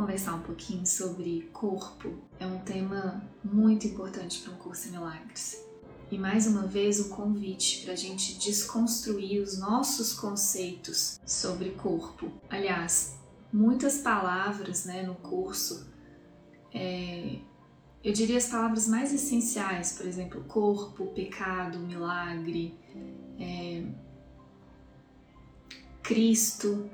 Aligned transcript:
conversar 0.00 0.34
um 0.34 0.40
pouquinho 0.40 0.86
sobre 0.86 1.50
corpo. 1.52 2.14
É 2.38 2.46
um 2.46 2.58
tema 2.60 3.22
muito 3.44 3.86
importante 3.86 4.40
para 4.40 4.54
um 4.54 4.56
curso 4.56 4.88
em 4.88 4.92
milagres. 4.92 5.62
E 6.10 6.16
mais 6.16 6.46
uma 6.46 6.62
vez 6.62 6.98
um 6.98 7.10
convite 7.10 7.84
para 7.84 7.92
a 7.92 7.96
gente 7.96 8.38
desconstruir 8.38 9.42
os 9.42 9.58
nossos 9.58 10.14
conceitos 10.14 11.20
sobre 11.26 11.72
corpo. 11.72 12.32
Aliás, 12.48 13.18
muitas 13.52 13.98
palavras 13.98 14.86
né, 14.86 15.02
no 15.02 15.16
curso, 15.16 15.86
é, 16.72 17.38
eu 18.02 18.12
diria 18.14 18.38
as 18.38 18.46
palavras 18.46 18.88
mais 18.88 19.12
essenciais, 19.12 19.92
por 19.92 20.06
exemplo, 20.06 20.42
corpo, 20.44 21.08
pecado, 21.08 21.78
milagre, 21.78 22.74
é, 23.38 23.84
Cristo, 26.02 26.88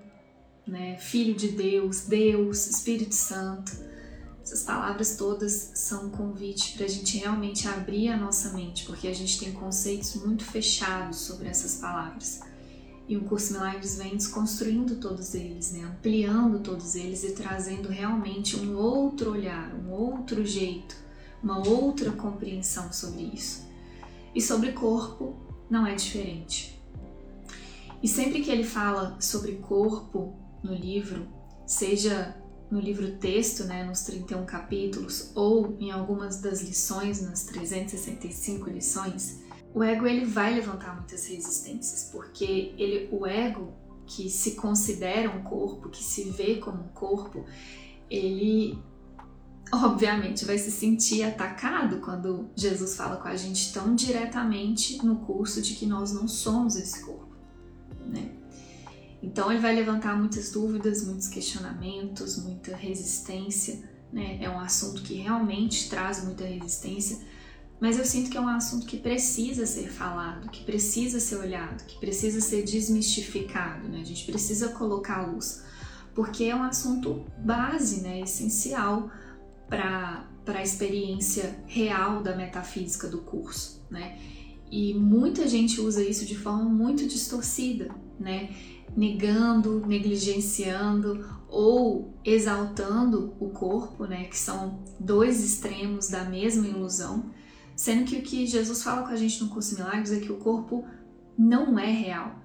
né, 0.67 0.99
Filho 0.99 1.35
de 1.35 1.49
Deus, 1.49 2.03
Deus, 2.03 2.67
Espírito 2.67 3.15
Santo. 3.15 3.73
Essas 4.43 4.63
palavras 4.63 5.17
todas 5.17 5.73
são 5.75 6.07
um 6.07 6.11
convite 6.11 6.77
para 6.77 6.87
a 6.87 6.89
gente 6.89 7.19
realmente 7.19 7.67
abrir 7.69 8.09
a 8.09 8.17
nossa 8.17 8.53
mente, 8.53 8.85
porque 8.85 9.09
a 9.09 9.15
gente 9.15 9.39
tem 9.39 9.53
conceitos 9.53 10.15
muito 10.17 10.45
fechados 10.45 11.19
sobre 11.19 11.49
essas 11.49 11.77
palavras. 11.77 12.41
E 13.09 13.17
o 13.17 13.23
curso 13.23 13.53
Milagres 13.53 13.97
vem 13.97 14.17
desconstruindo 14.17 14.97
todos 14.97 15.35
eles, 15.35 15.73
né? 15.73 15.85
ampliando 15.85 16.59
todos 16.61 16.97
eles 16.97 17.23
e 17.23 17.33
trazendo 17.33 17.89
realmente 17.89 18.57
um 18.57 18.77
outro 18.77 19.31
olhar, 19.31 19.73
um 19.75 19.91
outro 19.91 20.45
jeito, 20.45 20.97
uma 21.43 21.59
outra 21.59 22.11
compreensão 22.11 22.93
sobre 22.93 23.31
isso. 23.33 23.65
E 24.35 24.41
sobre 24.41 24.73
corpo 24.73 25.37
não 25.71 25.87
é 25.87 25.95
diferente. 25.95 26.81
E 28.03 28.09
sempre 28.09 28.43
que 28.43 28.51
ele 28.51 28.65
fala 28.65 29.17
sobre 29.21 29.53
corpo 29.53 30.37
no 30.67 30.75
livro, 30.75 31.29
seja 31.67 32.37
no 32.71 32.81
livro 32.81 33.17
texto, 33.19 33.65
né, 33.65 33.85
nos 33.85 34.03
31 34.03 34.45
capítulos, 34.45 35.31
ou 35.35 35.77
em 35.79 35.91
algumas 35.91 36.41
das 36.41 36.63
lições, 36.63 37.23
nas 37.23 37.45
365 37.45 38.69
lições, 38.69 39.41
o 39.73 39.83
ego 39.83 40.07
ele 40.07 40.25
vai 40.25 40.55
levantar 40.55 40.97
muitas 40.97 41.27
resistências, 41.27 42.11
porque 42.11 42.75
ele, 42.77 43.09
o 43.13 43.27
ego 43.27 43.73
que 44.07 44.31
se 44.31 44.53
considera 44.53 45.31
um 45.31 45.43
corpo, 45.43 45.89
que 45.89 46.03
se 46.03 46.31
vê 46.31 46.57
como 46.57 46.83
um 46.83 46.89
corpo, 46.89 47.45
ele 48.09 48.79
obviamente 49.73 50.45
vai 50.45 50.59
se 50.59 50.71
sentir 50.71 51.25
atacado 51.25 52.01
quando 52.01 52.49
Jesus 52.55 52.97
fala 52.97 53.17
com 53.17 53.29
a 53.29 53.37
gente 53.37 53.73
tão 53.73 53.95
diretamente 53.95 55.05
no 55.05 55.17
curso 55.17 55.61
de 55.61 55.75
que 55.75 55.87
nós 55.87 56.13
não 56.13 56.29
somos 56.29 56.77
esse 56.77 57.05
corpo, 57.05 57.37
né? 58.07 58.31
Então 59.23 59.51
ele 59.51 59.61
vai 59.61 59.75
levantar 59.75 60.17
muitas 60.17 60.53
dúvidas, 60.53 61.05
muitos 61.05 61.29
questionamentos, 61.29 62.43
muita 62.43 62.77
resistência, 62.77 63.83
né? 64.13 64.39
É 64.41 64.49
um 64.49 64.61
assunto 64.61 65.03
que 65.03 65.15
realmente 65.15 65.89
traz 65.89 66.25
muita 66.25 66.45
resistência, 66.45 67.19
mas 67.81 67.99
eu 67.99 68.05
sinto 68.05 68.31
que 68.31 68.37
é 68.37 68.41
um 68.41 68.49
assunto 68.49 68.87
que 68.87 68.97
precisa 68.97 69.67
ser 69.67 69.91
falado, 69.91 70.49
que 70.49 70.65
precisa 70.65 71.21
ser 71.21 71.37
olhado, 71.37 71.85
que 71.85 71.99
precisa 71.99 72.41
ser 72.41 72.63
desmistificado, 72.63 73.89
né? 73.89 74.01
A 74.01 74.05
gente 74.05 74.25
precisa 74.25 74.71
colocar 74.71 75.19
a 75.19 75.27
luz, 75.27 75.63
porque 76.15 76.45
é 76.45 76.57
um 76.57 76.63
assunto 76.63 77.25
base, 77.39 78.01
né? 78.01 78.21
Essencial 78.21 79.11
para 79.69 80.25
a 80.47 80.63
experiência 80.63 81.59
real 81.67 82.23
da 82.23 82.37
metafísica 82.37 83.09
do 83.09 83.19
curso, 83.19 83.85
né? 83.91 84.19
E 84.71 84.95
muita 84.95 85.47
gente 85.47 85.81
usa 85.81 86.03
isso 86.03 86.25
de 86.25 86.37
forma 86.37 86.65
muito 86.65 87.07
distorcida, 87.07 87.95
né? 88.19 88.51
Negando, 88.97 89.85
negligenciando 89.87 91.25
ou 91.49 92.15
exaltando 92.25 93.35
o 93.39 93.51
corpo, 93.51 94.07
né, 94.07 94.25
que 94.25 94.37
são 94.37 94.83
dois 94.99 95.45
extremos 95.45 96.09
da 96.09 96.25
mesma 96.25 96.67
ilusão, 96.67 97.31
sendo 97.77 98.05
que 98.05 98.17
o 98.17 98.23
que 98.23 98.47
Jesus 98.47 98.83
fala 98.83 99.07
com 99.07 99.13
a 99.13 99.17
gente 99.17 99.43
no 99.43 99.51
curso 99.51 99.75
Milagres 99.75 100.13
é 100.13 100.21
que 100.21 100.33
o 100.33 100.39
corpo 100.39 100.85
não 101.39 101.79
é 101.79 101.91
real. 101.91 102.43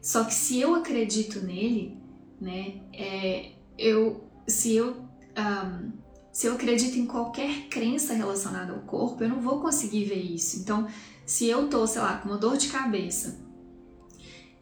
Só 0.00 0.24
que 0.24 0.32
se 0.32 0.60
eu 0.60 0.74
acredito 0.76 1.40
nele, 1.40 1.98
né, 2.40 2.80
é, 2.92 3.52
eu, 3.76 4.24
se 4.46 4.76
eu 4.76 5.08
um, 5.38 5.92
se 6.32 6.46
eu 6.46 6.54
acredito 6.54 6.96
em 6.96 7.06
qualquer 7.06 7.68
crença 7.68 8.14
relacionada 8.14 8.72
ao 8.72 8.80
corpo, 8.80 9.24
eu 9.24 9.28
não 9.28 9.40
vou 9.40 9.60
conseguir 9.60 10.04
ver 10.04 10.20
isso. 10.20 10.60
Então, 10.60 10.86
se 11.26 11.46
eu 11.46 11.68
tô, 11.68 11.86
sei 11.86 12.00
lá, 12.00 12.18
com 12.18 12.28
uma 12.28 12.38
dor 12.38 12.56
de 12.56 12.68
cabeça 12.68 13.40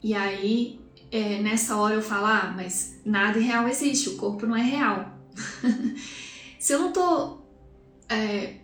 e 0.03 0.15
aí 0.15 0.81
é, 1.17 1.41
nessa 1.41 1.77
hora 1.77 1.95
eu 1.95 2.03
falar, 2.03 2.45
ah, 2.45 2.53
mas 2.55 3.01
nada 3.03 3.41
real 3.41 3.67
existe, 3.67 4.11
o 4.11 4.17
corpo 4.17 4.47
não 4.47 4.55
é 4.55 4.61
real. 4.61 5.19
Se 6.61 6.75
eu 6.75 6.79
não 6.79 6.93
tô 6.93 7.39
é, 8.07 8.57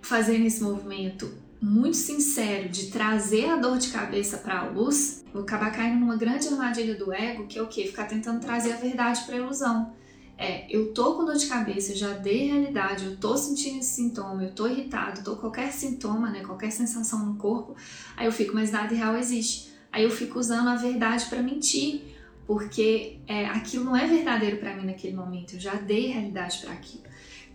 fazendo 0.00 0.46
esse 0.46 0.62
movimento 0.62 1.30
muito 1.60 1.98
sincero 1.98 2.70
de 2.70 2.86
trazer 2.86 3.50
a 3.50 3.56
dor 3.56 3.76
de 3.76 3.88
cabeça 3.88 4.38
para 4.38 4.60
a 4.60 4.64
luz, 4.64 5.22
vou 5.34 5.42
acabar 5.42 5.70
caindo 5.70 6.00
numa 6.00 6.16
grande 6.16 6.48
armadilha 6.48 6.94
do 6.94 7.12
ego, 7.12 7.46
que 7.46 7.58
é 7.58 7.62
o 7.62 7.66
quê? 7.66 7.84
Ficar 7.86 8.06
tentando 8.06 8.40
trazer 8.40 8.72
a 8.72 8.76
verdade 8.76 9.24
para 9.26 9.34
a 9.34 9.38
ilusão. 9.38 9.92
É, 10.38 10.66
eu 10.74 10.94
tô 10.94 11.14
com 11.14 11.26
dor 11.26 11.36
de 11.36 11.46
cabeça, 11.46 11.92
eu 11.92 11.96
já 11.96 12.12
dei 12.12 12.48
realidade, 12.48 13.04
eu 13.04 13.16
tô 13.18 13.36
sentindo 13.36 13.80
esse 13.80 13.96
sintoma, 13.96 14.42
eu 14.44 14.52
tô 14.52 14.66
irritado, 14.66 15.22
tô 15.22 15.36
qualquer 15.36 15.70
sintoma, 15.72 16.30
né, 16.30 16.42
qualquer 16.42 16.70
sensação 16.70 17.24
no 17.24 17.36
corpo, 17.36 17.74
aí 18.16 18.26
eu 18.26 18.32
fico, 18.32 18.54
mas 18.54 18.70
nada 18.70 18.94
real 18.94 19.16
existe. 19.16 19.75
Aí 19.92 20.04
eu 20.04 20.10
fico 20.10 20.38
usando 20.38 20.68
a 20.68 20.76
verdade 20.76 21.26
para 21.26 21.42
mentir, 21.42 22.02
porque 22.46 23.18
é, 23.26 23.46
aquilo 23.46 23.84
não 23.84 23.96
é 23.96 24.06
verdadeiro 24.06 24.58
para 24.58 24.74
mim 24.76 24.86
naquele 24.86 25.16
momento, 25.16 25.54
eu 25.54 25.60
já 25.60 25.74
dei 25.74 26.08
realidade 26.08 26.58
para 26.58 26.72
aquilo. 26.72 27.04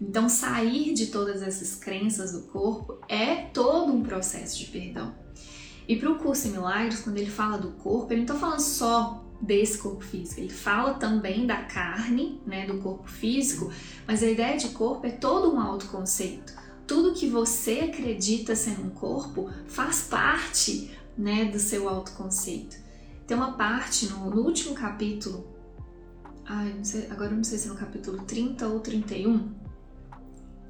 Então, 0.02 0.28
sair 0.28 0.94
de 0.94 1.08
todas 1.08 1.44
essas 1.44 1.75
crenças 1.75 2.31
do 2.31 2.41
corpo 2.47 2.97
é 3.08 3.36
todo 3.36 3.94
um 3.94 4.02
processo 4.02 4.58
de 4.58 4.66
perdão. 4.66 5.14
E 5.88 5.96
para 5.96 6.09
o 6.09 6.18
curso 6.18 6.47
em 6.47 6.52
Milagres, 6.52 7.02
quando 7.02 7.18
ele 7.18 7.30
fala 7.30 7.58
do 7.58 7.72
corpo, 7.72 8.12
ele 8.12 8.22
não 8.22 8.25
está 8.25 8.36
falando 8.36 8.62
só 8.62 9.24
desse 9.40 9.78
corpo 9.78 10.03
físico, 10.03 10.40
ele 10.40 10.50
fala 10.50 10.94
também 10.96 11.47
da 11.47 11.58
carne, 11.58 12.40
né, 12.46 12.66
do 12.66 12.78
corpo 12.78 13.08
físico, 13.08 13.72
mas 14.08 14.22
a 14.22 14.30
ideia 14.30 14.56
de 14.56 14.70
corpo 14.70 15.06
é 15.08 15.12
todo 15.12 15.52
um 15.52 15.59
autoconceito. 15.59 16.53
Tudo 16.86 17.14
que 17.14 17.28
você 17.28 17.90
acredita 17.91 18.56
ser 18.56 18.80
um 18.80 18.90
corpo 18.90 19.50
faz 19.68 20.03
parte 20.03 20.91
né, 21.18 21.46
do 21.46 21.60
seu 21.60 21.88
autoconceito. 21.88 22.78
Tem 23.28 23.36
uma 23.38 23.54
parte 23.54 24.08
no, 24.08 24.30
no 24.30 24.42
último 24.42 24.74
capítulo, 24.74 25.48
ai, 26.46 26.74
não 26.74 26.84
sei, 26.84 27.08
agora 27.10 27.32
não 27.32 27.44
sei 27.44 27.58
se 27.58 27.68
é 27.68 27.72
no 27.72 27.78
capítulo 27.78 28.24
30 28.24 28.68
ou 28.68 28.80
31, 28.80 29.52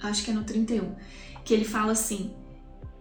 acho 0.01 0.23
que 0.23 0.31
é 0.31 0.33
no 0.33 0.43
31, 0.43 0.95
que 1.43 1.53
ele 1.53 1.65
fala 1.65 1.91
assim, 1.91 2.33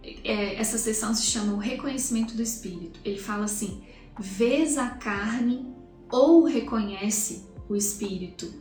é, 0.03 0.55
essa 0.55 0.77
sessão 0.77 1.13
se 1.13 1.23
chama 1.23 1.53
o 1.53 1.57
reconhecimento 1.57 2.35
do 2.35 2.41
espírito. 2.41 2.99
Ele 3.05 3.19
fala 3.19 3.45
assim: 3.45 3.83
vês 4.19 4.77
a 4.77 4.89
carne 4.89 5.73
ou 6.09 6.43
reconhece 6.43 7.45
o 7.69 7.75
espírito. 7.75 8.51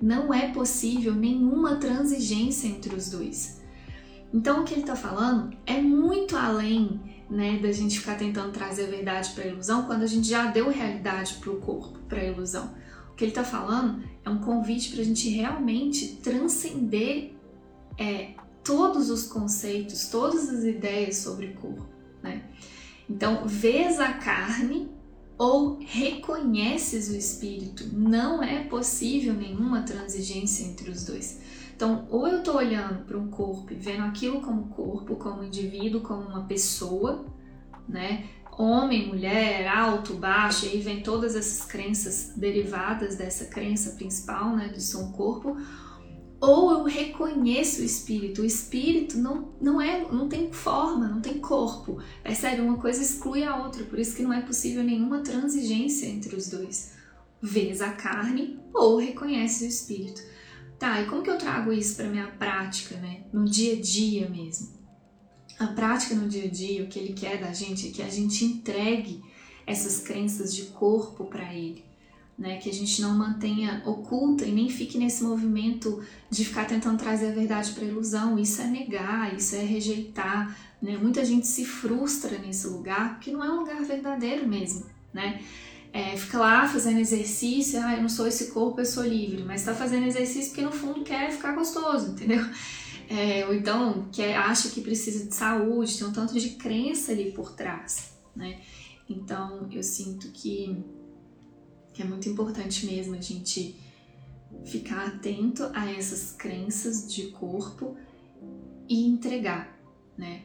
Não 0.00 0.32
é 0.32 0.52
possível 0.52 1.14
nenhuma 1.14 1.76
transigência 1.76 2.68
entre 2.68 2.94
os 2.94 3.10
dois. 3.10 3.60
Então 4.32 4.60
o 4.60 4.64
que 4.64 4.74
ele 4.74 4.82
está 4.82 4.96
falando 4.96 5.56
é 5.66 5.80
muito 5.80 6.36
além 6.36 7.00
né, 7.30 7.58
da 7.58 7.70
gente 7.70 8.00
ficar 8.00 8.16
tentando 8.16 8.52
trazer 8.52 8.84
a 8.84 8.90
verdade 8.90 9.30
para 9.30 9.44
a 9.44 9.46
ilusão 9.46 9.84
quando 9.84 10.02
a 10.02 10.06
gente 10.06 10.28
já 10.28 10.46
deu 10.46 10.68
realidade 10.68 11.34
para 11.34 11.50
o 11.50 11.60
corpo, 11.60 11.98
para 12.08 12.20
a 12.20 12.24
ilusão. 12.24 12.74
O 13.12 13.14
que 13.14 13.24
ele 13.24 13.30
está 13.30 13.44
falando 13.44 14.02
é 14.24 14.28
um 14.28 14.38
convite 14.38 14.90
para 14.90 15.02
a 15.02 15.04
gente 15.04 15.28
realmente 15.28 16.16
transcender 16.22 17.32
é, 17.96 18.34
todos 18.64 19.10
os 19.10 19.26
conceitos, 19.26 20.08
todas 20.08 20.48
as 20.48 20.64
ideias 20.64 21.18
sobre 21.18 21.48
corpo, 21.48 21.86
né? 22.22 22.42
Então, 23.08 23.46
vês 23.46 23.98
a 23.98 24.12
carne 24.12 24.88
ou 25.36 25.78
reconheces 25.80 27.08
o 27.08 27.16
espírito. 27.16 27.88
Não 27.92 28.42
é 28.42 28.64
possível 28.64 29.34
nenhuma 29.34 29.82
transigência 29.82 30.64
entre 30.64 30.90
os 30.90 31.04
dois. 31.04 31.40
Então, 31.80 32.06
ou 32.10 32.28
eu 32.28 32.40
estou 32.40 32.56
olhando 32.56 33.06
para 33.06 33.16
um 33.16 33.28
corpo 33.28 33.72
e 33.72 33.74
vendo 33.74 34.02
aquilo 34.02 34.42
como 34.42 34.68
corpo, 34.68 35.16
como 35.16 35.42
indivíduo, 35.42 36.02
como 36.02 36.20
uma 36.28 36.44
pessoa, 36.44 37.24
né? 37.88 38.26
Homem, 38.52 39.08
mulher, 39.08 39.66
alto, 39.66 40.12
baixo, 40.12 40.66
aí 40.66 40.78
vem 40.78 41.02
todas 41.02 41.34
essas 41.34 41.66
crenças 41.66 42.34
derivadas 42.36 43.16
dessa 43.16 43.46
crença 43.46 43.92
principal, 43.92 44.54
né, 44.54 44.68
de 44.68 44.82
ser 44.82 44.98
um 44.98 45.10
corpo, 45.10 45.56
ou 46.38 46.70
eu 46.70 46.84
reconheço 46.84 47.80
o 47.80 47.84
espírito. 47.86 48.42
O 48.42 48.44
espírito 48.44 49.16
não, 49.16 49.54
não 49.58 49.80
é, 49.80 50.06
não 50.12 50.28
tem 50.28 50.52
forma, 50.52 51.08
não 51.08 51.22
tem 51.22 51.38
corpo. 51.38 51.96
Percebe? 52.22 52.60
Uma 52.60 52.76
coisa 52.76 53.02
exclui 53.02 53.42
a 53.42 53.56
outra, 53.56 53.84
por 53.84 53.98
isso 53.98 54.14
que 54.14 54.22
não 54.22 54.34
é 54.34 54.42
possível 54.42 54.84
nenhuma 54.84 55.20
transigência 55.20 56.04
entre 56.04 56.36
os 56.36 56.46
dois. 56.46 56.92
Vês 57.40 57.80
a 57.80 57.92
carne 57.92 58.60
ou 58.74 58.98
reconhece 58.98 59.64
o 59.64 59.66
espírito. 59.66 60.20
Tá, 60.80 60.98
e 61.02 61.04
como 61.04 61.22
que 61.22 61.28
eu 61.28 61.36
trago 61.36 61.70
isso 61.74 61.94
para 61.94 62.08
minha 62.08 62.26
prática, 62.26 62.96
né? 62.96 63.20
No 63.34 63.44
dia 63.44 63.74
a 63.74 63.80
dia 63.82 64.26
mesmo. 64.30 64.70
A 65.58 65.66
prática 65.66 66.14
no 66.14 66.26
dia 66.26 66.44
a 66.44 66.48
dia, 66.48 66.82
o 66.82 66.86
que 66.86 66.98
ele 66.98 67.12
quer 67.12 67.38
da 67.38 67.52
gente 67.52 67.88
é 67.88 67.90
que 67.90 68.00
a 68.00 68.08
gente 68.08 68.46
entregue 68.46 69.22
essas 69.66 70.00
crenças 70.00 70.54
de 70.54 70.62
corpo 70.68 71.26
para 71.26 71.52
ele, 71.54 71.84
né? 72.38 72.56
Que 72.56 72.70
a 72.70 72.72
gente 72.72 73.02
não 73.02 73.14
mantenha 73.14 73.82
oculta 73.84 74.46
e 74.46 74.52
nem 74.52 74.70
fique 74.70 74.96
nesse 74.96 75.22
movimento 75.22 76.02
de 76.30 76.46
ficar 76.46 76.64
tentando 76.64 76.96
trazer 76.96 77.28
a 77.28 77.34
verdade 77.34 77.72
para 77.72 77.84
ilusão. 77.84 78.38
Isso 78.38 78.62
é 78.62 78.66
negar, 78.66 79.36
isso 79.36 79.54
é 79.56 79.62
rejeitar, 79.62 80.58
né? 80.80 80.96
Muita 80.96 81.22
gente 81.26 81.46
se 81.46 81.62
frustra 81.62 82.38
nesse 82.38 82.66
lugar 82.66 83.16
porque 83.16 83.30
não 83.30 83.44
é 83.44 83.52
um 83.52 83.58
lugar 83.58 83.82
verdadeiro 83.82 84.48
mesmo, 84.48 84.86
né? 85.12 85.42
É, 85.92 86.16
fica 86.16 86.38
lá 86.38 86.68
fazendo 86.68 87.00
exercício, 87.00 87.80
ah, 87.82 87.96
eu 87.96 88.02
não 88.02 88.08
sou 88.08 88.26
esse 88.26 88.52
corpo, 88.52 88.80
eu 88.80 88.86
sou 88.86 89.04
livre, 89.04 89.42
mas 89.42 89.62
está 89.62 89.74
fazendo 89.74 90.06
exercício 90.06 90.50
porque 90.50 90.62
no 90.62 90.70
fundo 90.70 91.02
quer 91.02 91.32
ficar 91.32 91.52
gostoso, 91.52 92.12
entendeu? 92.12 92.44
É, 93.08 93.44
ou 93.44 93.52
então 93.52 94.08
quer, 94.12 94.36
acha 94.36 94.68
que 94.68 94.80
precisa 94.80 95.26
de 95.26 95.34
saúde, 95.34 95.98
tem 95.98 96.06
um 96.06 96.12
tanto 96.12 96.38
de 96.38 96.50
crença 96.50 97.10
ali 97.10 97.32
por 97.32 97.52
trás, 97.56 98.12
né? 98.36 98.60
Então 99.08 99.68
eu 99.72 99.82
sinto 99.82 100.30
que, 100.30 100.80
que 101.92 102.02
é 102.02 102.04
muito 102.04 102.28
importante 102.28 102.86
mesmo 102.86 103.16
a 103.16 103.20
gente 103.20 103.74
ficar 104.64 105.08
atento 105.08 105.68
a 105.74 105.90
essas 105.90 106.30
crenças 106.30 107.12
de 107.12 107.28
corpo 107.32 107.96
e 108.88 109.04
entregar, 109.06 109.76
né? 110.16 110.42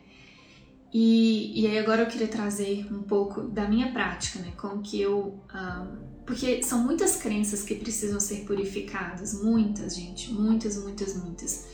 E, 0.98 1.52
e 1.62 1.68
aí 1.68 1.78
agora 1.78 2.04
eu 2.04 2.08
queria 2.08 2.30
trazer 2.30 2.88
um 2.90 3.04
pouco 3.04 3.42
da 3.42 3.68
minha 3.68 3.92
prática, 3.92 4.40
né? 4.40 4.54
Como 4.56 4.82
que 4.82 5.02
eu. 5.02 5.44
Um, 5.54 5.98
porque 6.26 6.64
são 6.64 6.82
muitas 6.86 7.18
crenças 7.18 7.64
que 7.64 7.76
precisam 7.76 8.18
ser 8.18 8.46
purificadas, 8.46 9.44
muitas, 9.44 9.94
gente, 9.94 10.32
muitas, 10.32 10.82
muitas, 10.82 11.22
muitas. 11.22 11.68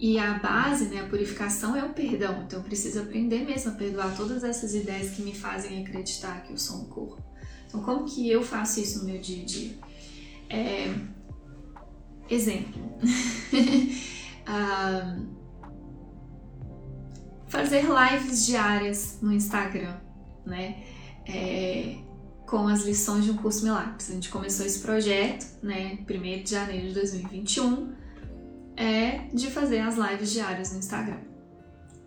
E 0.00 0.18
a 0.18 0.40
base, 0.40 0.86
né, 0.86 1.00
a 1.00 1.06
purificação 1.06 1.76
é 1.76 1.84
o 1.84 1.90
perdão. 1.90 2.42
Então 2.42 2.58
eu 2.58 2.64
preciso 2.64 3.00
aprender 3.02 3.44
mesmo 3.44 3.70
a 3.70 3.74
perdoar 3.76 4.16
todas 4.16 4.42
essas 4.42 4.74
ideias 4.74 5.10
que 5.10 5.22
me 5.22 5.32
fazem 5.32 5.84
acreditar 5.84 6.42
que 6.42 6.52
eu 6.52 6.58
sou 6.58 6.80
um 6.80 6.86
corpo. 6.86 7.22
Então 7.68 7.80
como 7.84 8.04
que 8.04 8.28
eu 8.28 8.42
faço 8.42 8.80
isso 8.80 8.98
no 8.98 9.04
meu 9.04 9.20
dia 9.20 9.42
a 9.42 9.46
dia? 9.46 9.78
É... 10.50 10.92
Exemplo. 12.28 12.82
um, 14.48 15.35
fazer 17.48 17.84
lives 17.84 18.46
diárias 18.46 19.18
no 19.22 19.32
Instagram, 19.32 19.96
né? 20.44 20.82
É, 21.26 21.96
com 22.46 22.68
as 22.68 22.84
lições 22.84 23.24
de 23.24 23.32
um 23.32 23.36
curso 23.36 23.64
Milagres. 23.64 24.10
A 24.10 24.14
gente 24.14 24.28
começou 24.28 24.64
esse 24.64 24.78
projeto, 24.78 25.44
né, 25.62 25.98
1 26.08 26.42
de 26.44 26.50
janeiro 26.50 26.88
de 26.88 26.94
2021, 26.94 27.92
é 28.76 29.28
de 29.34 29.50
fazer 29.50 29.80
as 29.80 29.96
lives 29.96 30.30
diárias 30.30 30.72
no 30.72 30.78
Instagram. 30.78 31.18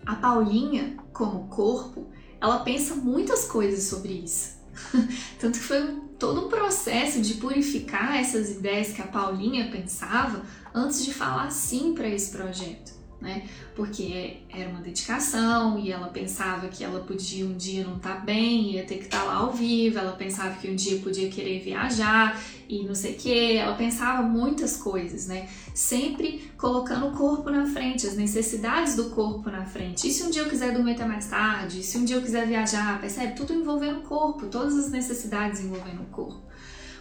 A 0.06 0.15
Paulinha, 0.15 0.95
como 1.12 1.47
corpo, 1.50 2.07
ela 2.39 2.59
pensa 2.59 2.95
muitas 2.95 3.45
coisas 3.45 3.83
sobre 3.83 4.13
isso. 4.13 4.57
Tanto 5.39 5.59
que 5.59 5.65
foi 5.65 6.00
todo 6.18 6.45
um 6.45 6.50
processo 6.50 7.21
de 7.21 7.33
purificar 7.33 8.18
essas 8.18 8.50
ideias 8.50 8.94
que 8.94 9.01
a 9.01 9.07
Paulinha 9.07 9.69
pensava 9.69 10.42
antes 10.74 11.03
de 11.03 11.13
falar 11.13 11.51
sim 11.51 11.94
para 11.94 12.07
esse 12.07 12.31
projeto 12.31 12.99
né? 13.21 13.44
Porque 13.75 14.38
era 14.50 14.69
uma 14.69 14.81
dedicação 14.81 15.77
e 15.77 15.92
ela 15.92 16.07
pensava 16.07 16.68
que 16.69 16.83
ela 16.83 17.01
podia 17.01 17.45
um 17.45 17.54
dia 17.54 17.83
não 17.83 17.98
estar 17.98 18.16
tá 18.16 18.19
bem, 18.21 18.71
ia 18.71 18.86
ter 18.86 18.95
que 18.95 19.06
estar 19.06 19.19
tá 19.19 19.24
lá 19.25 19.36
ao 19.36 19.51
vivo, 19.51 20.00
ela 20.00 20.13
pensava 20.13 20.56
que 20.56 20.69
um 20.69 20.75
dia 20.75 21.00
podia 21.00 21.30
querer 21.30 21.60
viajar 21.60 22.39
e 22.69 22.83
não 22.83 22.95
sei 22.95 23.13
o 23.13 23.16
que, 23.16 23.57
ela 23.57 23.75
pensava 23.75 24.21
muitas 24.21 24.77
coisas, 24.77 25.27
né? 25.27 25.50
Sempre 25.74 26.51
colocando 26.57 27.07
o 27.07 27.12
corpo 27.12 27.50
na 27.50 27.66
frente, 27.66 28.07
as 28.07 28.16
necessidades 28.16 28.95
do 28.95 29.10
corpo 29.10 29.50
na 29.50 29.66
frente. 29.66 30.07
E 30.07 30.12
se 30.12 30.24
um 30.24 30.30
dia 30.30 30.44
eu 30.44 30.50
quiser 30.50 30.71
dormir 30.71 30.94
até 30.94 31.06
mais 31.06 31.27
tarde, 31.27 31.83
se 31.83 31.98
um 31.98 32.06
dia 32.06 32.16
eu 32.16 32.21
quiser 32.21 32.48
viajar, 32.48 33.01
percebe? 33.01 33.33
Tudo 33.33 33.54
envolvendo 33.54 34.00
o 34.00 34.04
corpo, 34.04 34.45
todas 34.48 34.77
as 34.77 34.89
necessidades 34.89 35.60
envolvendo 35.62 36.04
o 36.04 36.06
corpo. 36.06 36.42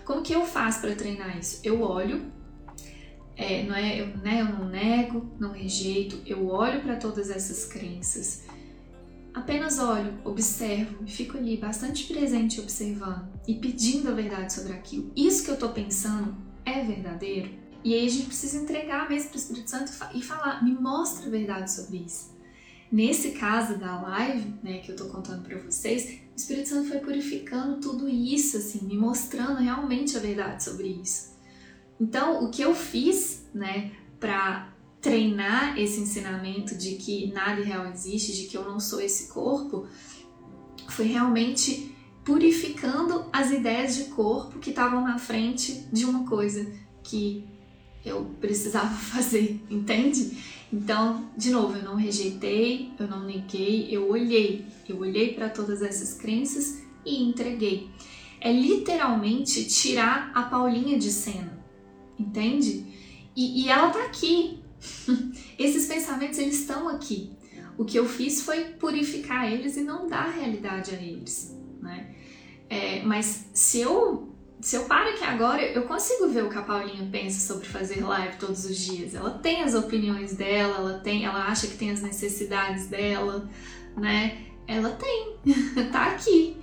Como 0.05 0.23
que 0.23 0.33
eu 0.33 0.47
faço 0.47 0.81
para 0.81 0.95
treinar 0.95 1.39
isso? 1.39 1.61
Eu 1.63 1.83
olho 1.83 2.38
é, 3.39 3.63
não 3.63 3.75
é, 3.75 4.01
eu, 4.01 4.09
né, 4.19 4.41
eu 4.41 4.47
não 4.47 4.69
nego, 4.69 5.33
não 5.39 5.53
rejeito, 5.53 6.21
eu 6.27 6.49
olho 6.49 6.83
para 6.83 6.97
todas 6.97 7.31
essas 7.31 7.65
crenças. 7.65 8.43
Apenas 9.33 9.79
olho, 9.79 10.19
observo 10.25 11.05
e 11.07 11.11
fico 11.11 11.39
ali 11.39 11.57
bastante 11.57 12.05
presente 12.13 12.61
observando 12.61 13.29
e 13.47 13.55
pedindo 13.55 14.09
a 14.09 14.13
verdade 14.13 14.53
sobre 14.53 14.73
aquilo. 14.73 15.13
Isso 15.15 15.45
que 15.45 15.51
eu 15.51 15.55
estou 15.55 15.69
pensando 15.69 16.37
é 16.67 16.83
verdadeiro? 16.83 17.51
E 17.85 17.95
aí 17.95 18.05
a 18.05 18.11
gente 18.11 18.27
precisa 18.27 18.59
entregar 18.61 19.09
mesmo 19.09 19.29
para 19.29 19.37
o 19.37 19.41
Espírito 19.41 19.71
Santo 19.71 19.93
e 20.15 20.21
falar, 20.21 20.65
me 20.65 20.73
mostra 20.73 21.29
a 21.29 21.31
verdade 21.31 21.71
sobre 21.71 21.99
isso. 21.99 22.37
Nesse 22.91 23.33
caso 23.33 23.79
da 23.79 24.01
live, 24.01 24.53
né, 24.65 24.79
que 24.79 24.91
eu 24.91 24.97
estou 24.97 25.11
contando 25.11 25.45
para 25.45 25.59
vocês, 25.59 26.21
o 26.33 26.37
Espírito 26.37 26.71
Santo 26.71 26.89
foi 26.89 26.99
purificando 26.99 27.81
tudo 27.81 28.09
isso, 28.09 28.57
assim, 28.57 28.85
me 28.85 28.97
mostrando 28.97 29.61
realmente 29.61 30.17
a 30.17 30.21
verdade 30.21 30.65
sobre 30.65 30.89
isso. 30.89 31.38
Então, 32.01 32.45
o 32.45 32.51
que 32.51 32.63
eu 32.63 32.75
fiz, 32.75 33.47
né, 33.53 33.93
para 34.21 34.73
treinar 35.01 35.79
esse 35.79 36.01
ensinamento 36.01 36.77
de 36.77 36.97
que 36.97 37.33
nada 37.33 37.63
real 37.63 37.87
existe, 37.87 38.35
de 38.35 38.49
que 38.49 38.57
eu 38.57 38.65
não 38.65 38.81
sou 38.81 39.01
esse 39.01 39.33
corpo, 39.33 39.87
foi 40.89 41.07
realmente 41.07 41.95
purificando 42.25 43.27
as 43.33 43.51
ideias 43.51 43.97
de 43.97 44.05
corpo 44.05 44.59
que 44.59 44.71
estavam 44.71 45.03
na 45.03 45.19
frente 45.19 45.87
de 45.93 46.05
uma 46.05 46.27
coisa 46.29 46.71
que 47.03 47.45
eu 48.05 48.25
precisava 48.41 48.95
fazer, 48.95 49.61
entende? 49.71 50.37
Então, 50.73 51.31
de 51.37 51.51
novo, 51.51 51.77
eu 51.77 51.83
não 51.83 51.95
rejeitei, 51.95 52.93
eu 52.99 53.09
não 53.09 53.25
neguei, 53.25 53.89
eu 53.91 54.11
olhei, 54.11 54.67
eu 54.89 54.99
olhei 54.99 55.35
para 55.35 55.49
todas 55.49 55.81
essas 55.81 56.15
crenças 56.15 56.83
e 57.05 57.23
entreguei. 57.23 57.89
É 58.41 58.53
literalmente 58.53 59.65
tirar 59.65 60.31
a 60.35 60.43
Paulinha 60.43 60.99
de 60.99 61.11
cena 61.11 61.58
entende? 62.19 62.87
E, 63.37 63.63
e 63.65 63.69
ela 63.69 63.91
tá 63.91 64.05
aqui. 64.05 64.63
Esses 65.59 65.87
pensamentos 65.87 66.39
eles 66.39 66.61
estão 66.61 66.89
aqui. 66.89 67.33
O 67.77 67.85
que 67.85 67.97
eu 67.97 68.07
fiz 68.07 68.43
foi 68.43 68.65
purificar 68.65 69.51
eles 69.51 69.77
e 69.77 69.83
não 69.83 70.09
dar 70.09 70.31
realidade 70.31 70.95
a 70.95 71.01
eles, 71.01 71.57
né? 71.81 72.13
É, 72.69 73.03
mas 73.05 73.51
se 73.55 73.81
eu 73.81 74.29
se 74.61 74.75
eu 74.75 74.85
paro 74.87 75.11
aqui 75.11 75.23
agora, 75.23 75.63
eu 75.63 75.83
consigo 75.83 76.29
ver 76.29 76.43
o 76.43 76.51
que 76.51 76.59
a 76.59 76.63
Paulinha 76.63 77.09
pensa 77.11 77.47
sobre 77.47 77.69
fazer 77.69 78.05
live 78.05 78.37
todos 78.39 78.65
os 78.65 78.77
dias. 78.77 79.15
Ela 79.15 79.31
tem 79.31 79.63
as 79.63 79.75
opiniões 79.75 80.35
dela, 80.35 80.79
ela 80.79 80.99
tem, 80.99 81.25
ela 81.25 81.47
acha 81.47 81.69
que 81.69 81.77
tem 81.77 81.91
as 81.93 82.03
necessidades 82.03 82.89
dela, 82.89 83.49
né? 83.97 84.47
Ela 84.67 84.91
tem, 84.91 85.37
tá 85.93 86.07
aqui. 86.07 86.57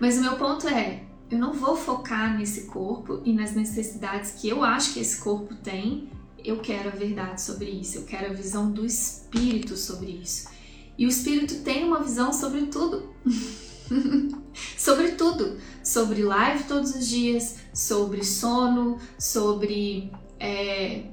Mas 0.00 0.16
o 0.16 0.22
meu 0.22 0.36
ponto 0.36 0.66
é, 0.66 1.02
eu 1.32 1.38
não 1.38 1.54
vou 1.54 1.74
focar 1.74 2.36
nesse 2.36 2.66
corpo 2.66 3.22
e 3.24 3.32
nas 3.32 3.54
necessidades 3.54 4.32
que 4.32 4.50
eu 4.50 4.62
acho 4.62 4.92
que 4.92 5.00
esse 5.00 5.18
corpo 5.18 5.54
tem. 5.54 6.10
Eu 6.44 6.60
quero 6.60 6.90
a 6.90 6.92
verdade 6.92 7.40
sobre 7.40 7.70
isso, 7.70 7.96
eu 7.96 8.04
quero 8.04 8.30
a 8.30 8.34
visão 8.34 8.70
do 8.70 8.84
espírito 8.84 9.74
sobre 9.74 10.10
isso. 10.10 10.50
E 10.98 11.06
o 11.06 11.08
espírito 11.08 11.62
tem 11.62 11.84
uma 11.84 12.02
visão 12.02 12.34
sobre 12.34 12.66
tudo. 12.66 13.08
sobre 14.76 15.12
tudo. 15.12 15.56
Sobre 15.82 16.22
live 16.22 16.64
todos 16.64 16.94
os 16.94 17.08
dias, 17.08 17.60
sobre 17.72 18.22
sono, 18.22 18.98
sobre 19.18 20.12
é, 20.38 21.04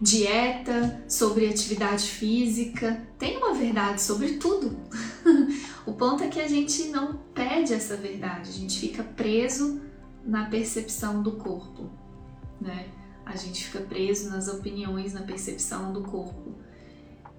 dieta, 0.00 1.04
sobre 1.08 1.48
atividade 1.48 2.04
física. 2.04 3.06
Tem 3.18 3.36
uma 3.36 3.54
verdade 3.54 4.00
sobre 4.02 4.36
tudo. 4.36 4.78
O 5.86 5.94
ponto 5.94 6.22
é 6.22 6.28
que 6.28 6.38
a 6.38 6.46
gente 6.46 6.88
não 6.88 7.14
pede 7.34 7.72
essa 7.72 7.96
verdade, 7.96 8.50
a 8.50 8.52
gente 8.52 8.78
fica 8.78 9.02
preso 9.02 9.80
na 10.22 10.44
percepção 10.44 11.22
do 11.22 11.32
corpo, 11.32 11.88
né? 12.60 12.88
A 13.24 13.34
gente 13.36 13.64
fica 13.64 13.82
preso 13.82 14.28
nas 14.28 14.48
opiniões, 14.48 15.14
na 15.14 15.22
percepção 15.22 15.90
do 15.90 16.02
corpo. 16.02 16.58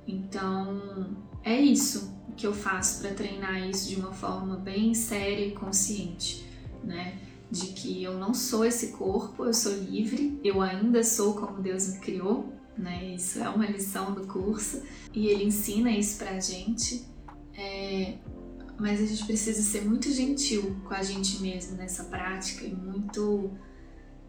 Então, 0.07 1.15
é 1.43 1.61
isso 1.61 2.11
que 2.35 2.47
eu 2.47 2.53
faço 2.53 3.01
para 3.01 3.13
treinar 3.13 3.69
isso 3.69 3.87
de 3.87 3.97
uma 3.97 4.11
forma 4.11 4.55
bem 4.55 4.95
séria 4.95 5.45
e 5.45 5.51
consciente, 5.51 6.49
né? 6.83 7.19
De 7.51 7.67
que 7.67 8.03
eu 8.03 8.17
não 8.17 8.33
sou 8.33 8.63
esse 8.63 8.91
corpo, 8.91 9.45
eu 9.45 9.53
sou 9.53 9.73
livre, 9.73 10.39
eu 10.43 10.61
ainda 10.61 11.03
sou 11.03 11.33
como 11.33 11.61
Deus 11.61 11.87
me 11.87 11.99
criou, 11.99 12.53
né? 12.77 13.13
Isso 13.15 13.39
é 13.39 13.49
uma 13.49 13.65
lição 13.65 14.13
do 14.13 14.27
curso 14.27 14.83
e 15.13 15.27
ele 15.27 15.45
ensina 15.45 15.91
isso 15.91 16.17
pra 16.17 16.39
gente. 16.39 17.07
É, 17.55 18.17
mas 18.79 19.01
a 19.01 19.05
gente 19.05 19.25
precisa 19.25 19.61
ser 19.61 19.83
muito 19.83 20.11
gentil 20.11 20.77
com 20.87 20.93
a 20.93 21.03
gente 21.03 21.41
mesmo 21.41 21.75
nessa 21.75 22.05
prática 22.05 22.65
e 22.65 22.73
muito 22.73 23.51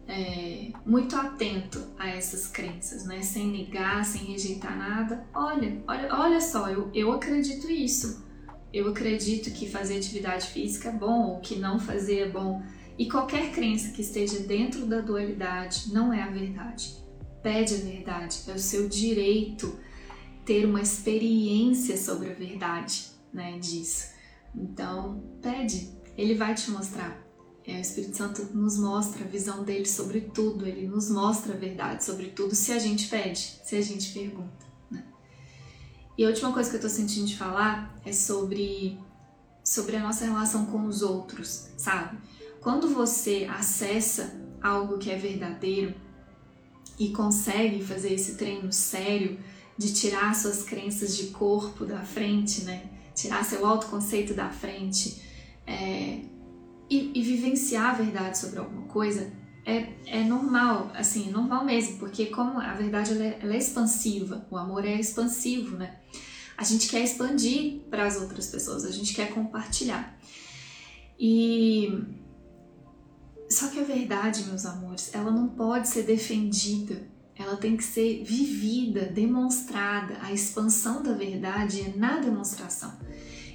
é, 0.07 0.71
muito 0.85 1.15
atento 1.15 1.81
a 1.97 2.09
essas 2.09 2.47
crenças, 2.47 3.05
né? 3.05 3.21
Sem 3.21 3.47
negar, 3.47 4.03
sem 4.03 4.25
rejeitar 4.25 4.77
nada. 4.77 5.25
Olha, 5.33 5.81
olha, 5.87 6.13
olha 6.13 6.41
só, 6.41 6.69
eu, 6.69 6.89
eu 6.93 7.11
acredito 7.13 7.69
isso. 7.71 8.25
Eu 8.73 8.89
acredito 8.89 9.51
que 9.51 9.69
fazer 9.69 9.97
atividade 9.97 10.47
física 10.47 10.89
é 10.89 10.93
bom 10.93 11.29
ou 11.29 11.39
que 11.39 11.57
não 11.57 11.79
fazer 11.79 12.19
é 12.19 12.29
bom. 12.29 12.61
E 13.01 13.09
qualquer 13.09 13.51
crença 13.51 13.89
que 13.89 14.03
esteja 14.03 14.41
dentro 14.41 14.85
da 14.85 15.01
dualidade 15.01 15.91
não 15.91 16.13
é 16.13 16.21
a 16.21 16.29
verdade. 16.29 17.03
Pede 17.41 17.73
a 17.73 17.77
verdade, 17.77 18.43
é 18.47 18.53
o 18.53 18.59
seu 18.59 18.87
direito 18.87 19.75
ter 20.45 20.67
uma 20.67 20.79
experiência 20.79 21.97
sobre 21.97 22.29
a 22.29 22.35
verdade, 22.35 23.07
né, 23.33 23.57
disso. 23.57 24.09
Então, 24.55 25.19
pede, 25.41 25.89
ele 26.15 26.35
vai 26.35 26.53
te 26.53 26.69
mostrar. 26.69 27.19
É, 27.65 27.77
o 27.77 27.81
Espírito 27.81 28.15
Santo 28.15 28.55
nos 28.55 28.77
mostra 28.77 29.25
a 29.25 29.27
visão 29.27 29.63
dele 29.63 29.87
sobre 29.87 30.21
tudo, 30.21 30.67
ele 30.67 30.85
nos 30.85 31.09
mostra 31.09 31.55
a 31.55 31.57
verdade 31.57 32.03
sobre 32.03 32.27
tudo 32.27 32.53
se 32.53 32.71
a 32.71 32.77
gente 32.77 33.07
pede, 33.07 33.61
se 33.63 33.75
a 33.75 33.81
gente 33.81 34.13
pergunta. 34.13 34.63
Né? 34.91 35.03
E 36.19 36.23
a 36.23 36.27
última 36.27 36.53
coisa 36.53 36.69
que 36.69 36.75
eu 36.75 36.81
tô 36.81 36.89
sentindo 36.89 37.25
de 37.25 37.35
falar 37.35 37.99
é 38.05 38.13
sobre, 38.13 38.99
sobre 39.63 39.95
a 39.95 40.03
nossa 40.03 40.23
relação 40.23 40.67
com 40.67 40.85
os 40.85 41.01
outros, 41.01 41.69
sabe? 41.77 42.15
Quando 42.61 42.89
você 42.89 43.47
acessa 43.49 44.39
algo 44.61 44.99
que 44.99 45.09
é 45.09 45.17
verdadeiro 45.17 45.95
e 46.99 47.09
consegue 47.09 47.83
fazer 47.83 48.13
esse 48.13 48.35
treino 48.35 48.71
sério 48.71 49.39
de 49.75 49.91
tirar 49.91 50.35
suas 50.35 50.61
crenças 50.61 51.17
de 51.17 51.27
corpo 51.27 51.85
da 51.85 52.01
frente, 52.01 52.61
né? 52.61 52.83
Tirar 53.15 53.43
seu 53.43 53.65
autoconceito 53.65 54.35
da 54.35 54.49
frente 54.49 55.19
é, 55.65 56.21
e, 56.87 57.11
e, 57.15 57.21
vivenciar 57.23 57.89
a 57.89 57.93
verdade 57.93 58.37
sobre 58.37 58.59
alguma 58.59 58.83
coisa 58.83 59.33
é, 59.65 59.93
é 60.05 60.23
normal, 60.23 60.91
assim, 60.93 61.29
é 61.29 61.31
normal 61.31 61.65
mesmo, 61.65 61.97
porque 61.97 62.27
como 62.27 62.59
a 62.59 62.73
verdade 62.73 63.13
ela 63.13 63.23
é, 63.23 63.39
ela 63.41 63.53
é 63.55 63.57
expansiva, 63.57 64.45
o 64.51 64.57
amor 64.57 64.85
é 64.85 64.93
expansivo, 64.99 65.77
né? 65.77 65.97
A 66.55 66.63
gente 66.63 66.87
quer 66.87 67.03
expandir 67.03 67.81
para 67.89 68.05
as 68.05 68.21
outras 68.21 68.47
pessoas, 68.47 68.85
a 68.85 68.91
gente 68.91 69.15
quer 69.15 69.33
compartilhar. 69.33 70.15
E 71.19 72.20
só 73.51 73.67
que 73.67 73.79
a 73.79 73.83
verdade, 73.83 74.45
meus 74.45 74.65
amores, 74.65 75.11
ela 75.13 75.29
não 75.29 75.49
pode 75.49 75.89
ser 75.89 76.03
defendida, 76.03 77.01
ela 77.35 77.57
tem 77.57 77.75
que 77.75 77.83
ser 77.83 78.23
vivida, 78.23 79.01
demonstrada. 79.05 80.15
A 80.21 80.31
expansão 80.31 81.03
da 81.03 81.13
verdade 81.13 81.81
é 81.81 81.97
na 81.97 82.17
demonstração. 82.19 82.93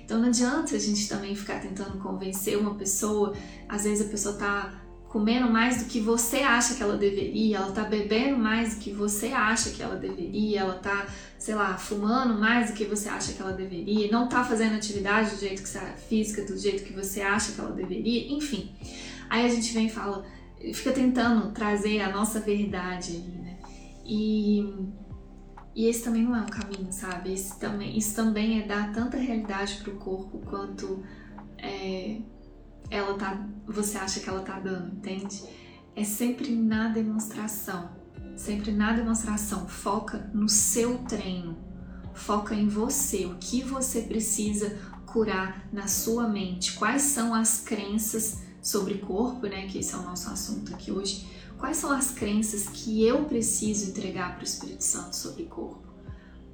Então 0.04 0.18
não 0.18 0.28
adianta 0.28 0.76
a 0.76 0.78
gente 0.78 1.08
também 1.08 1.34
ficar 1.34 1.60
tentando 1.60 1.98
convencer 1.98 2.58
uma 2.58 2.74
pessoa, 2.74 3.34
às 3.68 3.84
vezes 3.84 4.06
a 4.06 4.10
pessoa 4.10 4.36
tá 4.36 4.82
comendo 5.08 5.50
mais 5.50 5.82
do 5.82 5.86
que 5.86 5.98
você 5.98 6.38
acha 6.38 6.74
que 6.74 6.82
ela 6.82 6.96
deveria, 6.96 7.56
ela 7.56 7.72
tá 7.72 7.84
bebendo 7.84 8.36
mais 8.36 8.74
do 8.74 8.80
que 8.80 8.92
você 8.92 9.28
acha 9.28 9.70
que 9.70 9.82
ela 9.82 9.96
deveria, 9.96 10.60
ela 10.60 10.74
tá, 10.74 11.06
sei 11.38 11.54
lá, 11.54 11.78
fumando 11.78 12.38
mais 12.38 12.70
do 12.70 12.76
que 12.76 12.84
você 12.84 13.08
acha 13.08 13.32
que 13.32 13.40
ela 13.40 13.52
deveria, 13.52 14.10
não 14.10 14.28
tá 14.28 14.44
fazendo 14.44 14.74
atividade 14.74 15.30
do 15.30 15.40
jeito 15.40 15.62
que 15.62 15.68
você 15.68 15.80
física, 16.08 16.44
do 16.44 16.58
jeito 16.58 16.84
que 16.84 16.92
você 16.92 17.22
acha 17.22 17.52
que 17.52 17.60
ela 17.60 17.70
deveria, 17.70 18.30
enfim. 18.30 18.70
Aí 19.28 19.44
a 19.44 19.48
gente 19.48 19.72
vem 19.72 19.86
e 19.86 19.90
fala, 19.90 20.24
fica 20.72 20.92
tentando 20.92 21.52
trazer 21.52 22.00
a 22.00 22.10
nossa 22.10 22.40
verdade 22.40 23.16
ali, 23.16 23.38
né? 23.38 23.58
E, 24.04 24.74
e 25.74 25.86
esse 25.86 26.04
também 26.04 26.22
não 26.22 26.36
é 26.36 26.40
um 26.40 26.46
caminho, 26.46 26.92
sabe? 26.92 27.32
Esse 27.32 27.58
também, 27.58 27.96
isso 27.96 28.14
também 28.14 28.60
é 28.60 28.66
dar 28.66 28.92
tanta 28.92 29.16
realidade 29.16 29.78
pro 29.82 29.96
corpo 29.96 30.38
quanto 30.38 31.02
é, 31.58 32.20
ela 32.90 33.14
tá, 33.14 33.46
você 33.66 33.98
acha 33.98 34.20
que 34.20 34.28
ela 34.28 34.42
tá 34.42 34.58
dando, 34.60 34.94
entende? 34.96 35.42
É 35.94 36.04
sempre 36.04 36.54
na 36.54 36.88
demonstração, 36.88 37.90
sempre 38.36 38.70
na 38.70 38.92
demonstração. 38.92 39.66
Foca 39.66 40.30
no 40.32 40.48
seu 40.48 40.98
treino, 40.98 41.56
foca 42.14 42.54
em 42.54 42.68
você, 42.68 43.26
o 43.26 43.36
que 43.36 43.62
você 43.62 44.02
precisa 44.02 44.78
curar 45.06 45.66
na 45.72 45.86
sua 45.86 46.28
mente, 46.28 46.74
quais 46.74 47.02
são 47.02 47.34
as 47.34 47.60
crenças 47.60 48.45
sobre 48.66 48.98
corpo, 48.98 49.46
né, 49.46 49.68
que 49.68 49.78
esse 49.78 49.94
é 49.94 49.96
o 49.96 50.02
nosso 50.02 50.28
assunto 50.28 50.74
aqui 50.74 50.90
hoje, 50.90 51.24
quais 51.56 51.76
são 51.76 51.92
as 51.92 52.10
crenças 52.10 52.68
que 52.68 53.00
eu 53.06 53.24
preciso 53.24 53.90
entregar 53.90 54.34
para 54.34 54.40
o 54.40 54.44
Espírito 54.44 54.82
Santo 54.82 55.14
sobre 55.14 55.44
corpo? 55.44 55.86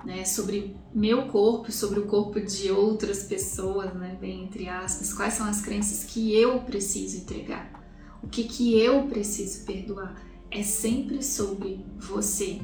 Né, 0.05 0.23
sobre 0.27 0.77
meu 0.93 1.29
corpo, 1.29 1.73
sobre 1.73 2.01
o 2.01 2.07
corpo 2.07 2.39
de 2.39 2.71
outras 2.71 3.23
pessoas, 3.23 3.95
né, 3.95 4.19
bem 4.21 4.45
entre 4.45 4.69
aspas, 4.69 5.15
quais 5.15 5.33
são 5.33 5.47
as 5.47 5.63
crenças 5.63 6.05
que 6.05 6.35
eu 6.37 6.61
preciso 6.61 7.17
entregar? 7.17 7.81
O 8.23 8.29
que 8.29 8.45
que 8.45 8.79
eu 8.79 9.07
preciso 9.07 9.65
perdoar? 9.65 10.21
É 10.51 10.63
sempre 10.63 11.23
sobre 11.23 11.83
você. 11.99 12.61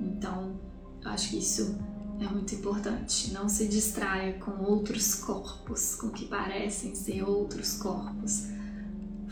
Então, 0.00 0.58
acho 1.04 1.30
que 1.30 1.38
isso 1.38 1.78
é 2.20 2.26
muito 2.26 2.54
importante. 2.56 3.30
Não 3.32 3.48
se 3.48 3.68
distraia 3.68 4.32
com 4.32 4.64
outros 4.64 5.14
corpos, 5.14 5.94
com 5.94 6.10
que 6.10 6.24
parecem 6.24 6.94
ser 6.94 7.22
outros 7.22 7.74
corpos 7.74 8.48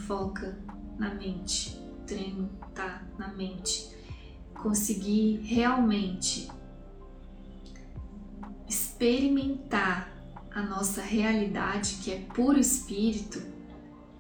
foca 0.09 0.59
na 0.99 1.15
mente. 1.15 1.79
O 2.00 2.07
treino 2.07 2.49
tá 2.75 3.07
na 3.19 3.29
mente. 3.29 3.95
Conseguir 4.55 5.41
realmente 5.45 6.50
experimentar 8.67 10.11
a 10.50 10.62
nossa 10.62 11.03
realidade, 11.03 11.99
que 12.03 12.11
é 12.11 12.21
puro 12.35 12.59
espírito, 12.59 13.41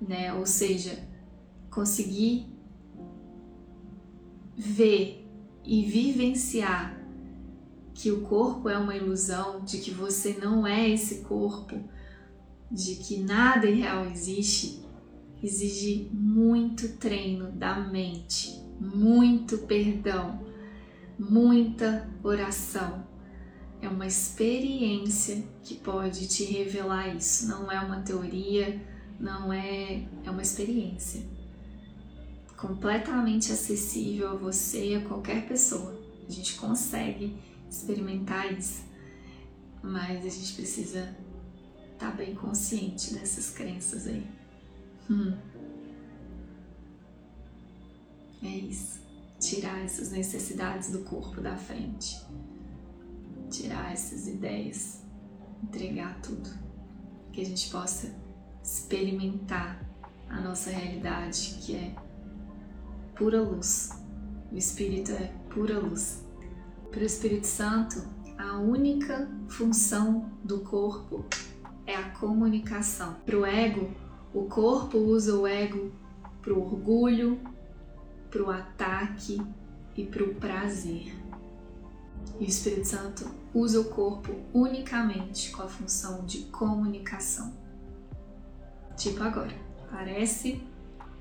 né? 0.00 0.32
Ou 0.34 0.44
seja, 0.44 1.08
conseguir 1.70 2.46
ver 4.56 5.26
e 5.64 5.84
vivenciar 5.84 6.96
que 7.94 8.12
o 8.12 8.20
corpo 8.20 8.68
é 8.68 8.78
uma 8.78 8.94
ilusão, 8.94 9.64
de 9.64 9.78
que 9.78 9.90
você 9.90 10.34
não 10.34 10.66
é 10.66 10.88
esse 10.88 11.22
corpo, 11.22 11.82
de 12.70 12.94
que 12.96 13.18
nada 13.18 13.66
irreal 13.66 14.06
existe, 14.06 14.87
exige 15.42 16.10
muito 16.12 16.96
treino 16.96 17.52
da 17.52 17.78
mente, 17.78 18.60
muito 18.80 19.58
perdão, 19.58 20.44
muita 21.18 22.08
oração. 22.22 23.06
É 23.80 23.88
uma 23.88 24.06
experiência 24.06 25.44
que 25.62 25.76
pode 25.76 26.26
te 26.26 26.44
revelar 26.44 27.14
isso, 27.14 27.48
não 27.48 27.70
é 27.70 27.78
uma 27.80 28.00
teoria, 28.00 28.80
não 29.20 29.52
é, 29.52 30.02
é 30.24 30.30
uma 30.30 30.42
experiência 30.42 31.38
completamente 32.58 33.52
acessível 33.52 34.30
a 34.30 34.34
você 34.34 34.90
e 34.90 34.94
a 34.96 35.00
qualquer 35.06 35.46
pessoa. 35.46 35.96
A 36.28 36.30
gente 36.30 36.56
consegue 36.56 37.38
experimentar 37.70 38.52
isso, 38.52 38.82
mas 39.80 40.26
a 40.26 40.28
gente 40.28 40.54
precisa 40.54 41.16
estar 41.92 42.10
tá 42.10 42.16
bem 42.16 42.34
consciente 42.34 43.14
dessas 43.14 43.50
crenças 43.50 44.08
aí. 44.08 44.26
Hum. 45.10 45.36
É 48.42 48.48
isso. 48.48 49.00
Tirar 49.40 49.84
essas 49.84 50.10
necessidades 50.10 50.90
do 50.90 51.00
corpo 51.00 51.40
da 51.40 51.56
frente. 51.56 52.20
Tirar 53.50 53.92
essas 53.92 54.26
ideias. 54.28 55.02
Entregar 55.62 56.20
tudo. 56.20 56.50
Que 57.32 57.40
a 57.40 57.44
gente 57.44 57.70
possa 57.70 58.14
experimentar 58.62 59.84
a 60.28 60.40
nossa 60.40 60.70
realidade, 60.70 61.58
que 61.62 61.74
é 61.74 61.94
pura 63.14 63.40
luz. 63.40 63.90
O 64.52 64.56
Espírito 64.56 65.12
é 65.12 65.32
pura 65.50 65.78
luz. 65.78 66.24
Para 66.90 67.00
o 67.00 67.04
Espírito 67.04 67.46
Santo, 67.46 68.02
a 68.36 68.58
única 68.58 69.28
função 69.48 70.30
do 70.44 70.60
corpo 70.60 71.24
é 71.86 71.94
a 71.94 72.10
comunicação. 72.10 73.16
Para 73.26 73.38
o 73.38 73.44
ego, 73.44 73.90
o 74.32 74.44
corpo 74.44 74.98
usa 74.98 75.34
o 75.36 75.46
ego 75.46 75.92
para 76.42 76.52
o 76.52 76.62
orgulho, 76.62 77.40
para 78.30 78.42
o 78.42 78.50
ataque 78.50 79.40
e 79.96 80.04
para 80.04 80.24
o 80.24 80.34
prazer. 80.34 81.14
E 82.38 82.44
o 82.44 82.48
Espírito 82.48 82.86
Santo 82.86 83.26
usa 83.54 83.80
o 83.80 83.84
corpo 83.86 84.32
unicamente 84.52 85.50
com 85.50 85.62
a 85.62 85.68
função 85.68 86.24
de 86.24 86.42
comunicação. 86.44 87.52
Tipo 88.96 89.22
agora, 89.22 89.54
parece 89.90 90.62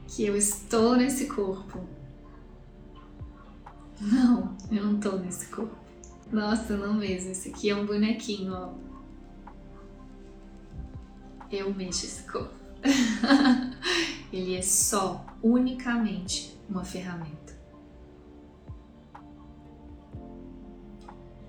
que 0.07 0.25
eu 0.25 0.35
estou 0.35 0.95
nesse 0.95 1.27
corpo. 1.27 1.79
Não, 3.99 4.55
eu 4.71 4.85
não 4.85 4.95
estou 4.95 5.19
nesse 5.19 5.47
corpo. 5.47 5.75
Nossa, 6.31 6.75
não 6.75 6.93
mesmo. 6.93 7.31
Esse 7.31 7.49
aqui 7.49 7.69
é 7.69 7.75
um 7.75 7.85
bonequinho, 7.85 8.53
ó. 8.53 8.73
Eu 11.51 11.73
mexo 11.73 12.05
esse 12.05 12.23
corpo. 12.23 12.56
Ele 14.31 14.55
é 14.55 14.61
só, 14.61 15.25
unicamente 15.41 16.57
uma 16.69 16.83
ferramenta. 16.83 17.57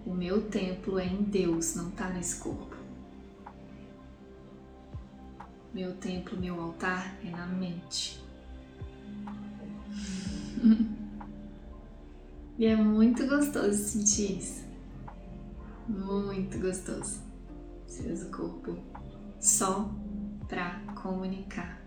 O 0.07 0.15
meu 0.15 0.49
templo 0.49 0.99
é 0.99 1.07
em 1.07 1.23
Deus, 1.23 1.75
não 1.75 1.89
está 1.89 2.09
nesse 2.09 2.41
corpo. 2.41 2.77
Meu 5.75 5.95
templo, 5.97 6.39
meu 6.39 6.59
altar 6.61 7.15
é 7.23 7.31
na 7.31 7.47
mente. 7.47 8.25
e 12.59 12.65
é 12.65 12.75
muito 12.75 13.27
gostoso 13.27 13.77
sentir 13.77 14.39
isso. 14.39 14.65
Muito 15.87 16.59
gostoso. 16.59 17.21
Você 17.87 18.13
o 18.13 18.31
corpo 18.31 18.79
só 19.41 19.91
para 20.49 20.81
comunicar 21.03 21.81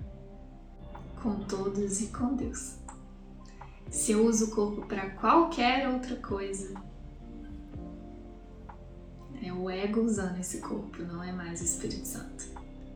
com 1.22 1.36
todos 1.46 2.02
e 2.02 2.08
com 2.08 2.36
Deus. 2.36 2.78
Se 3.90 4.14
eu 4.14 4.26
uso 4.26 4.46
o 4.46 4.52
corpo 4.52 4.88
para 4.88 5.10
qualquer 5.12 5.88
outra 5.90 6.16
coisa, 6.16 6.74
é 9.42 9.52
o 9.52 9.70
ego 9.70 10.02
usando 10.02 10.40
esse 10.40 10.60
corpo, 10.60 11.04
não 11.04 11.24
é 11.24 11.32
mais 11.32 11.62
o 11.62 11.66
Espírito 11.66 12.06
Santo. 12.06 12.46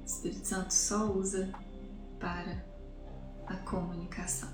O 0.02 0.06
Espírito 0.06 0.48
Santo 0.48 0.74
só 0.74 1.12
usa 1.12 1.50
para 2.20 2.64
a 3.48 3.56
comunicação 3.58 4.50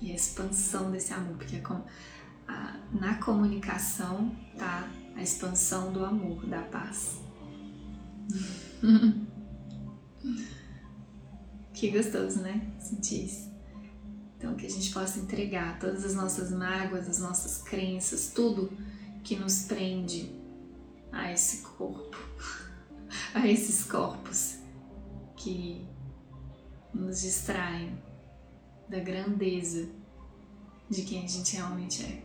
e 0.00 0.10
a 0.10 0.14
expansão 0.14 0.90
desse 0.90 1.12
amor, 1.12 1.36
porque 1.36 1.62
a, 1.64 1.82
a, 2.48 2.76
na 2.92 3.14
comunicação 3.22 4.34
tá 4.58 4.88
a 5.14 5.22
expansão 5.22 5.92
do 5.92 6.04
amor, 6.04 6.44
da 6.46 6.62
paz. 6.62 7.20
que 11.74 11.90
gostoso, 11.90 12.40
né? 12.40 12.70
Sentir 12.78 13.24
isso. 13.24 13.50
Então, 14.36 14.54
que 14.54 14.66
a 14.66 14.70
gente 14.70 14.92
possa 14.92 15.20
entregar 15.20 15.78
todas 15.78 16.04
as 16.04 16.14
nossas 16.14 16.50
mágoas, 16.50 17.08
as 17.08 17.18
nossas 17.20 17.62
crenças, 17.62 18.32
tudo 18.34 18.72
que 19.22 19.36
nos 19.36 19.62
prende 19.62 20.32
a 21.12 21.32
esse 21.32 21.62
corpo, 21.62 22.16
a 23.34 23.46
esses 23.46 23.84
corpos 23.84 24.58
que 25.36 25.86
nos 26.92 27.22
distraem 27.22 27.96
da 28.88 28.98
grandeza 28.98 29.88
de 30.90 31.02
quem 31.02 31.24
a 31.24 31.28
gente 31.28 31.56
realmente 31.56 32.02
é, 32.02 32.22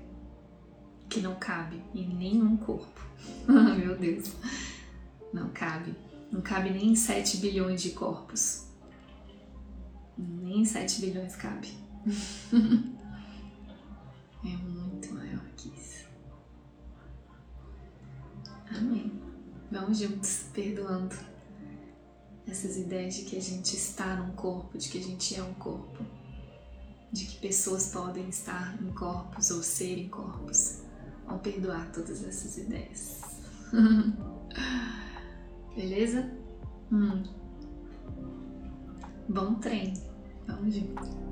que 1.08 1.22
não 1.22 1.36
cabe 1.36 1.82
em 1.94 2.08
nenhum 2.16 2.58
corpo. 2.58 3.02
Meu 3.48 3.98
Deus, 3.98 4.34
não 5.34 5.50
cabe. 5.50 5.96
Não 6.32 6.42
cabe 6.42 6.70
nem 6.72 6.92
em 6.92 6.96
7 6.96 7.38
bilhões 7.38 7.82
de 7.82 7.92
corpos. 7.92 8.68
Nem 10.18 10.66
7 10.66 11.02
bilhões 11.02 11.36
cabe. 11.36 11.72
é 14.44 14.58
muito 14.58 15.14
maior 15.14 15.46
que 15.56 15.70
isso. 15.70 16.08
Amém. 18.70 19.22
Vamos 19.72 20.00
juntos, 20.00 20.46
perdoando 20.54 21.16
essas 22.48 22.78
ideias 22.78 23.16
de 23.16 23.24
que 23.24 23.38
a 23.38 23.42
gente 23.42 23.76
está 23.76 24.16
num 24.16 24.32
corpo, 24.34 24.78
de 24.78 24.90
que 24.90 24.98
a 24.98 25.04
gente 25.04 25.36
é 25.36 25.44
um 25.44 25.54
corpo, 25.56 26.06
de 27.12 27.26
que 27.26 27.38
pessoas 27.40 27.92
podem 27.92 28.30
estar 28.30 28.82
em 28.82 28.92
corpos 28.94 29.52
ou 29.52 29.62
ser 29.62 29.98
em 29.98 30.08
corpos. 30.10 30.82
Vamos 31.26 31.42
perdoar 31.42 31.92
todas 31.92 32.24
essas 32.24 32.58
ideias. 32.58 33.22
Beleza? 35.78 36.32
Hum. 36.92 37.22
Bom 39.30 39.60
treino. 39.60 39.94
Vamos 40.48 40.74
junto. 40.74 41.27